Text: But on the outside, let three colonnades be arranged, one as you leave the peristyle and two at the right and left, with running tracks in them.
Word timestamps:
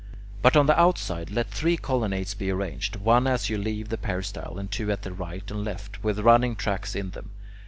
But 0.41 0.57
on 0.57 0.65
the 0.65 0.79
outside, 0.79 1.29
let 1.29 1.51
three 1.51 1.77
colonnades 1.77 2.33
be 2.33 2.49
arranged, 2.49 2.95
one 2.95 3.27
as 3.27 3.51
you 3.51 3.59
leave 3.59 3.89
the 3.89 3.99
peristyle 3.99 4.57
and 4.57 4.71
two 4.71 4.91
at 4.91 5.03
the 5.03 5.13
right 5.13 5.43
and 5.51 5.63
left, 5.63 6.03
with 6.03 6.17
running 6.21 6.55
tracks 6.55 6.95
in 6.95 7.11
them. 7.11 7.29